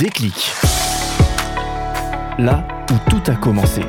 [0.00, 0.34] Déclic.
[2.38, 3.82] Là où tout a commencé.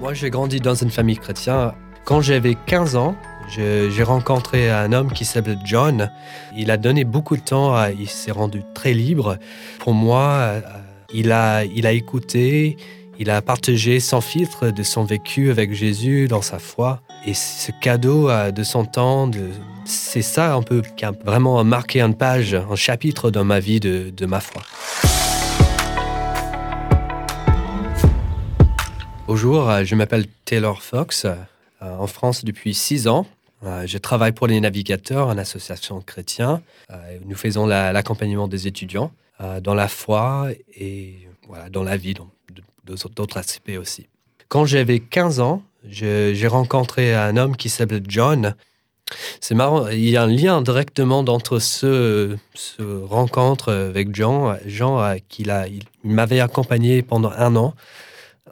[0.00, 1.72] Moi, j'ai grandi dans une famille chrétienne.
[2.04, 3.14] Quand j'avais 15 ans,
[3.54, 6.10] j'ai rencontré un homme qui s'appelle John.
[6.56, 9.36] Il a donné beaucoup de temps, à- il s'est rendu très libre.
[9.80, 10.60] Pour moi, euh,
[11.12, 12.76] il a, il a écouté,
[13.18, 17.02] il a partagé sans filtre de son vécu avec Jésus dans sa foi.
[17.26, 19.50] Et ce cadeau euh, de son temps, de-
[19.88, 23.80] c'est ça un peu qui a vraiment marqué une page, un chapitre dans ma vie
[23.80, 24.62] de, ma foi.
[29.26, 31.34] Bonjour, euh, je m'appelle Taylor Fox, euh,
[31.80, 33.26] en France depuis six ans.
[33.64, 36.60] Euh, Je travaille pour les navigateurs, une association chrétienne.
[37.26, 39.10] Nous faisons la- l'accompagnement des étudiants
[39.62, 41.28] dans la foi et
[41.70, 42.28] dans la vie, dans
[42.84, 44.06] d'autres aspects aussi.
[44.48, 48.54] Quand j'avais 15 ans, j'ai rencontré un homme qui s'appelle John.
[49.40, 52.36] C'est marrant, il y a un lien directement entre ce,
[52.78, 57.74] rencontre avec Jean, Jean euh, qu'il a, il, m'avait accompagné pendant un an.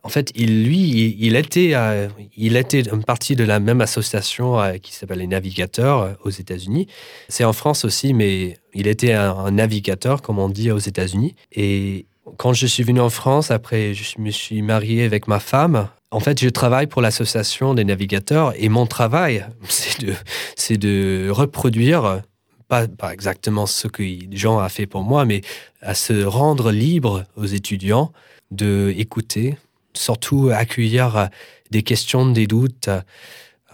[0.03, 4.61] En fait, il, lui, il, était, euh, il était une partie de la même association
[4.61, 6.87] euh, qui s'appelle les Navigateurs aux États-Unis.
[7.29, 11.35] C'est en France aussi, mais il était un navigateur, comme on dit aux États-Unis.
[11.53, 15.89] Et quand je suis venu en France, après, je me suis marié avec ma femme.
[16.11, 20.15] En fait, je travaille pour l'association des navigateurs et mon travail, c'est de,
[20.57, 22.23] c'est de reproduire,
[22.67, 25.43] pas, pas exactement ce que Jean a fait pour moi, mais
[25.81, 28.13] à se rendre libre aux étudiants
[28.51, 29.57] de écouter,
[29.95, 31.29] surtout accueillir
[31.71, 32.89] des questions, des doutes,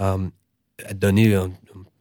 [0.01, 0.19] euh,
[0.95, 1.49] donner, euh,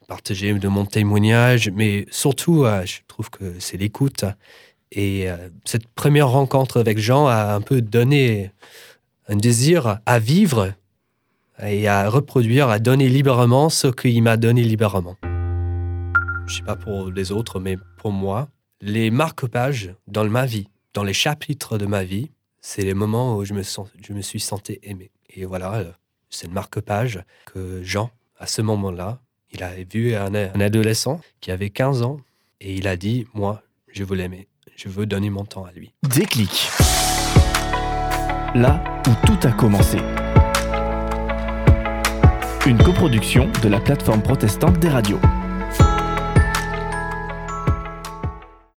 [0.08, 4.26] partager de mon témoignage, mais surtout, euh, je trouve que c'est l'écoute.
[4.94, 5.28] Et
[5.64, 8.52] cette première rencontre avec Jean a un peu donné
[9.30, 10.74] un désir à vivre
[11.62, 15.16] et à reproduire, à donner librement ce qu'il m'a donné librement.
[16.48, 18.50] Je sais pas pour les autres, mais pour moi,
[18.82, 23.46] les marque-pages dans ma vie, dans les chapitres de ma vie, c'est les moments où
[23.46, 25.12] je me, suis senti aimé.
[25.30, 25.92] Et voilà, euh,
[26.30, 29.20] c'est une marque-page que Jean, à ce moment-là,
[29.52, 32.18] il a vu un, un adolescent qui avait 15 ans
[32.60, 35.94] et il a dit, moi, je veux l'aimer, je veux donner mon temps à lui.
[36.04, 36.70] Déclic.
[38.54, 39.98] Là où tout a commencé.
[42.68, 45.20] Une coproduction de la plateforme protestante des radios.